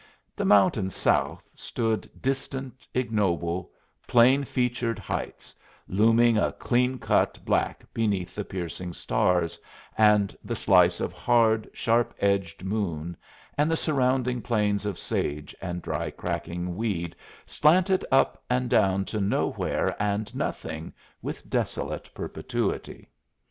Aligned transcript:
The 0.35 0.45
mountains 0.45 0.95
south 0.95 1.51
stood 1.53 2.09
distant, 2.19 2.87
ignoble, 2.91 3.69
plain 4.07 4.43
featured 4.45 4.97
heights, 4.97 5.53
looming 5.87 6.39
a 6.39 6.53
clean 6.53 6.97
cut 6.97 7.37
black 7.45 7.83
beneath 7.93 8.33
the 8.33 8.43
piercing 8.43 8.93
stars 8.93 9.59
and 9.95 10.35
the 10.43 10.55
slice 10.55 11.01
of 11.01 11.13
hard, 11.13 11.69
sharp 11.71 12.15
edged 12.19 12.63
moon, 12.63 13.15
and 13.59 13.69
the 13.69 13.77
surrounding 13.77 14.41
plains 14.41 14.87
of 14.87 14.97
sage 14.97 15.55
and 15.61 15.83
dry 15.83 16.09
cracking 16.09 16.75
weed 16.75 17.15
slanted 17.45 18.03
up 18.11 18.41
and 18.49 18.71
down 18.71 19.05
to 19.05 19.21
nowhere 19.21 19.95
and 20.01 20.35
nothing 20.35 20.91
with 21.21 21.47
desolate 21.47 22.09
perpetuity. 22.15 23.07